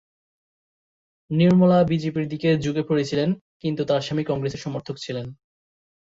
নির্মলা 1.31 1.79
বিজেপির 1.83 2.25
দিকে 2.27 2.49
ঝুঁকে 2.57 2.83
পড়েছিলেন, 2.83 3.29
কিন্তু 3.61 3.81
তার 3.85 4.01
স্বামী 4.01 4.23
কংগ্রেসের 4.23 4.63
সমর্থক 4.65 4.95
ছিলেন। 4.97 5.25